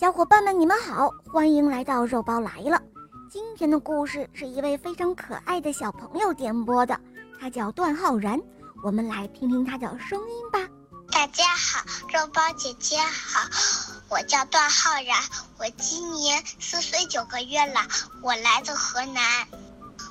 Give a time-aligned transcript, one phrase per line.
[0.00, 2.80] 小伙伴们，你们好，欢迎来到肉包来了。
[3.30, 6.98] 今天的故事是一位非常可爱的小朋友点播的，
[7.38, 8.40] 他叫段浩然。
[8.82, 10.66] 我们来听听他的声音吧。
[11.12, 11.84] 大家好，
[12.14, 13.46] 肉包姐姐好，
[14.08, 15.18] 我叫段浩然，
[15.58, 17.82] 我今年四岁九个月了，
[18.22, 19.46] 我来自河南。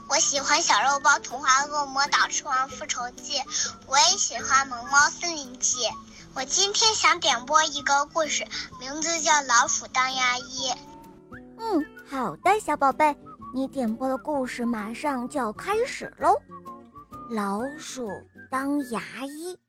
[0.08, 3.40] 我喜欢《小肉包童话恶魔岛狮王复仇记》，
[3.88, 5.80] 我也喜欢《萌猫森林记》。
[6.40, 8.48] 我今天想点播一个故事，
[8.80, 10.70] 名字叫《老鼠当牙医》。
[11.58, 13.14] 嗯，好的，小宝贝，
[13.54, 16.34] 你点播的故事马上就要开始喽。
[17.30, 18.08] 老鼠
[18.50, 19.60] 当牙医。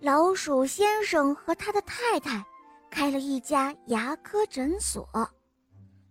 [0.00, 2.44] 老鼠先生和他的太太
[2.90, 5.08] 开了一家牙科诊所。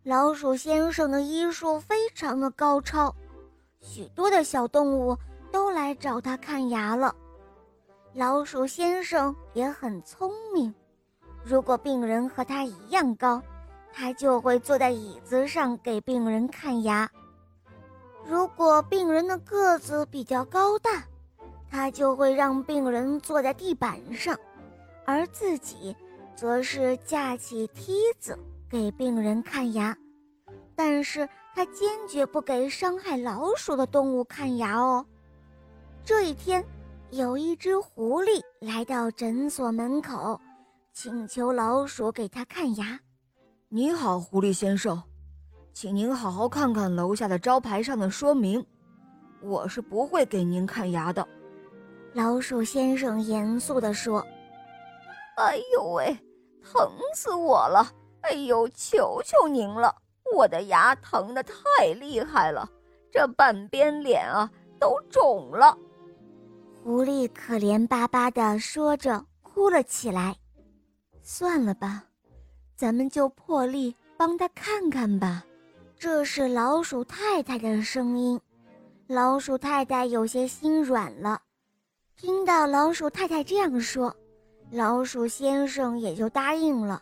[0.03, 3.13] 老鼠先生的医术非常的高超，
[3.81, 5.17] 许多的小动物。
[5.55, 7.15] 都来找他看牙了。
[8.13, 10.75] 老鼠先生也很聪明，
[11.45, 13.41] 如果病人和他一样高，
[13.93, 17.07] 他就会坐在椅子上给病人看牙；
[18.25, 21.01] 如果病人的个子比较高大，
[21.71, 24.37] 他就会让病人坐在地板上，
[25.05, 25.95] 而自己
[26.35, 28.37] 则是架起梯子
[28.69, 29.95] 给病人看牙。
[30.75, 35.05] 但是他坚决不给伤害老鼠的动物看牙哦。
[36.05, 36.63] 这一天，
[37.09, 40.39] 有一只狐狸来到诊所门口，
[40.93, 42.99] 请求老鼠给他看牙。
[43.70, 45.01] 你好，狐狸先生，
[45.73, 48.63] 请您好好看看楼下的招牌上的说明。
[49.41, 51.27] 我是不会给您看牙的。
[52.13, 54.23] 老鼠先生严肃地说
[55.37, 56.15] ：“哎呦喂，
[56.63, 57.84] 疼死我了！
[58.21, 59.91] 哎呦，求求您了，
[60.35, 62.69] 我的牙疼得太厉害了，
[63.12, 64.47] 这半边脸啊
[64.79, 65.75] 都肿了。”
[66.85, 70.35] 狐狸可怜巴巴地说着，哭了起来。
[71.23, 72.03] 算了吧，
[72.75, 75.44] 咱们就破例帮他看看吧。
[75.97, 78.40] 这是老鼠太太的声音。
[79.07, 81.41] 老鼠太太有些心软了。
[82.18, 84.16] 听到老鼠太太这样说，
[84.69, 87.01] 老鼠先生也就答应了。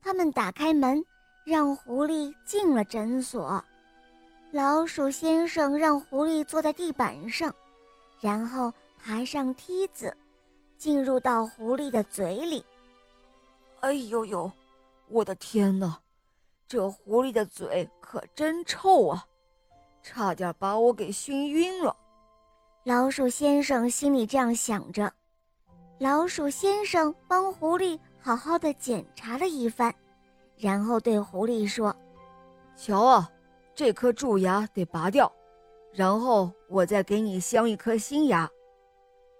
[0.00, 1.04] 他们打开门，
[1.44, 3.62] 让狐狸进了诊所。
[4.50, 7.54] 老鼠先生让狐狸坐在地板上。
[8.20, 10.16] 然后爬上梯子，
[10.76, 12.64] 进入到狐狸的嘴里。
[13.80, 14.50] 哎呦呦，
[15.08, 15.98] 我的天哪，
[16.66, 19.24] 这狐狸的嘴可真臭啊，
[20.02, 21.96] 差点把我给熏晕了。
[22.84, 25.12] 老鼠先生心里这样想着。
[25.98, 29.94] 老鼠先生帮狐狸好好的检查了一番，
[30.56, 31.94] 然后对狐狸说
[32.76, 33.30] ：“瞧啊，
[33.74, 35.30] 这颗蛀牙得拔掉。”
[35.98, 38.48] 然后我再给你镶一颗新牙。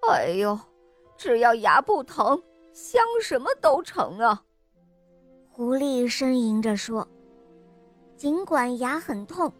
[0.08, 0.58] 哎呦，
[1.16, 2.42] 只要牙不疼，
[2.72, 4.42] 镶什么都成啊！
[5.48, 7.06] 狐狸呻吟着说
[8.18, 9.52] ：“尽管牙很痛，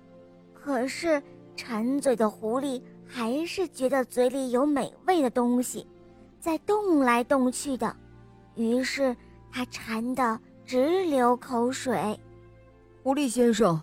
[0.53, 1.22] 可是
[1.54, 5.86] 馋嘴的狐狸还是觉得嘴里有美味的东西，
[6.41, 7.94] 在动来动去的。
[8.56, 9.16] 于是
[9.53, 12.19] 它馋得直流口水。”
[13.04, 13.80] 狐狸先生，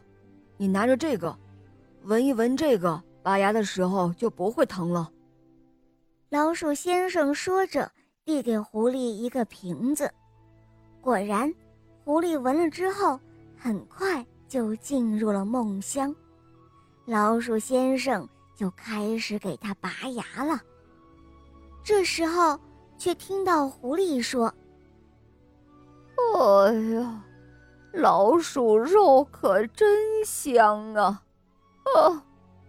[0.58, 1.34] 你拿着这个。
[2.06, 5.12] 闻一闻这个，拔牙的时候就不会疼了。
[6.30, 7.92] 老鼠先生说着，
[8.24, 10.12] 递给狐狸一个瓶子。
[11.02, 11.52] 果然，
[12.04, 13.20] 狐狸闻了之后，
[13.58, 16.16] 很快就进入了梦乡。
[17.06, 20.62] 老鼠先生就开始给它拔牙了。
[21.84, 22.60] 这时候，
[23.00, 24.54] 却听到狐狸说
[26.38, 27.24] ：“哎呀，
[27.94, 31.24] 老鼠肉可真香啊！”
[31.96, 32.22] 哦，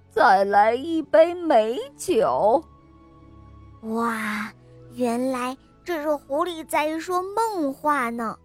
[0.08, 2.62] 再来一杯美酒。
[3.82, 4.52] 哇，
[4.94, 8.38] 原来这是狐狸在说梦话呢。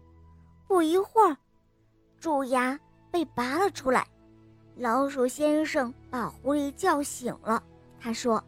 [0.68, 1.38] 不一会儿，
[2.20, 2.80] 蛀牙
[3.12, 4.08] 被拔了出来。
[4.76, 7.62] 老鼠先生把狐狸叫醒了，
[8.00, 8.44] 他说：“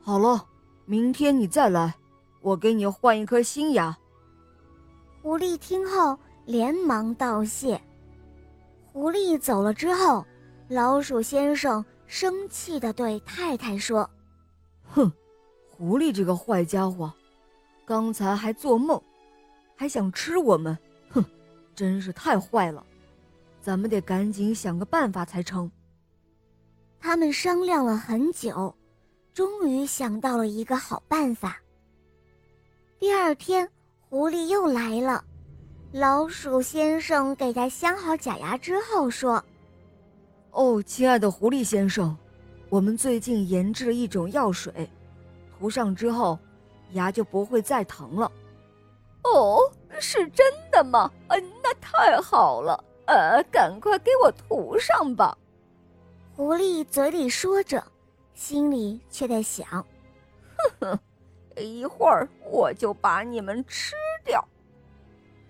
[0.00, 0.46] 好了，
[0.84, 1.92] 明天你再来，
[2.40, 3.96] 我给你换一颗新牙。”
[5.20, 7.80] 狐狸听后连忙道谢。
[8.92, 10.24] 狐狸走了之后。
[10.72, 14.08] 老鼠先生生气地对太太说
[14.88, 15.12] ：“哼，
[15.68, 17.12] 狐狸这个坏家伙，
[17.84, 18.98] 刚才还做梦，
[19.76, 20.74] 还想吃我们，
[21.10, 21.22] 哼，
[21.74, 22.82] 真是太坏了！
[23.60, 25.70] 咱们得赶紧想个办法才成。”
[26.98, 28.74] 他们商量了很久，
[29.34, 31.58] 终于想到了一个好办法。
[32.98, 33.68] 第二天，
[34.08, 35.22] 狐狸又来了，
[35.92, 39.44] 老鼠先生给他镶好假牙之后说。
[40.52, 42.14] 哦，亲爱的狐狸先生，
[42.68, 44.88] 我们最近研制了一种药水，
[45.58, 46.38] 涂上之后，
[46.92, 48.30] 牙就不会再疼了。
[49.24, 49.60] 哦，
[49.98, 51.10] 是真的吗？
[51.28, 52.84] 嗯，那太好了。
[53.06, 55.36] 呃，赶快给我涂上吧。
[56.36, 57.82] 狐狸嘴里说着，
[58.34, 60.98] 心里却在想：哼哼，
[61.56, 64.46] 一会儿我就把你们吃掉。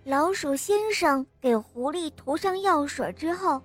[0.04, 3.60] 老鼠先生给狐狸涂上药水之后，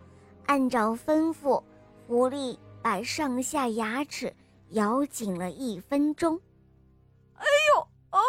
[0.48, 1.62] 按照吩咐，
[2.08, 4.36] 狐狸把上下牙齿
[4.70, 6.42] 咬紧了一分钟。
[7.36, 7.46] 哎
[7.76, 8.20] 呦啊！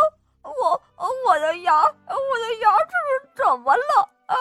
[0.42, 0.82] 我
[1.26, 2.92] 我的牙，我的牙齿
[3.36, 4.34] 怎么了啊？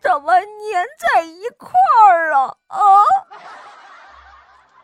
[0.00, 1.70] 怎么粘在一块
[2.08, 2.78] 儿了啊？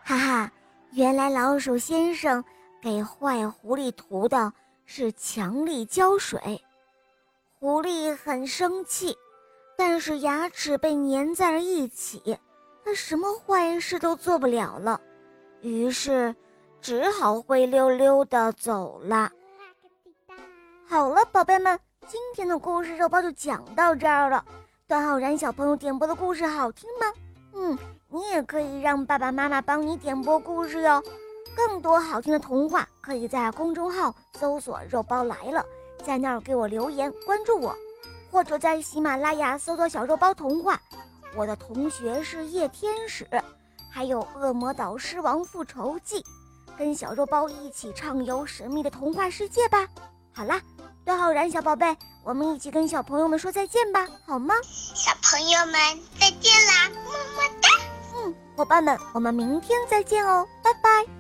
[0.05, 0.53] 哈哈，
[0.93, 2.44] 原来老鼠先生
[2.81, 4.53] 给坏狐狸涂的
[4.87, 6.65] 是强力胶水。
[7.59, 9.17] 狐狸很生气，
[9.81, 12.38] 但是牙齿被粘在了一起，
[12.85, 15.00] 他什么坏事都做不了了，
[15.62, 16.37] 于是
[16.82, 19.32] 只好灰溜溜的走了。
[20.87, 24.44] 好了，宝贝们，今天的故事肉包就讲到这儿了。
[24.87, 27.06] 段浩然小朋友点播的故事好听吗？
[27.55, 27.79] 嗯，
[28.11, 31.03] 你也可以让爸爸妈妈帮你点播故事哟。
[31.56, 35.65] 更多好听的童话，可以在公众号搜索“肉包来了”。
[36.05, 37.75] 在那儿给我留言关注我，
[38.31, 40.81] 或者在喜马拉雅搜索“小肉包童话”。
[41.37, 43.27] 我的同学是夜天使，
[43.91, 46.21] 还有《恶魔岛狮王复仇记》，
[46.77, 49.87] 跟小肉包一起畅游神秘的童话世界吧。
[50.32, 50.61] 好啦，
[51.05, 54.55] 段浩然小宝贝，我们一起跟小朋友们说再见吧，好吗？
[54.65, 55.75] 小朋友们
[56.19, 57.69] 再见啦，么么哒。
[58.17, 61.20] 嗯，伙伴们，我们明天再见哦，拜拜。